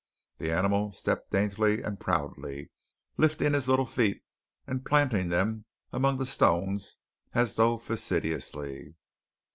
[0.39, 2.71] The animal stepped daintily and proudly,
[3.17, 4.23] lifting his little feet
[4.65, 6.95] and planting them among the stones
[7.35, 8.95] as though fastidiously.